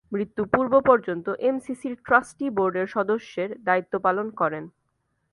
মৃত্যু 0.11 0.43
পূর্ব-পর্যন্ত 0.45 1.25
এমসিসির 1.41 1.95
ট্রাস্টি 2.05 2.47
বোর্ডের 2.49 2.87
সদস্যের 2.87 3.49
দায়িত্ব 3.63 3.93
পালন 3.99 4.27
করেন। 4.31 4.63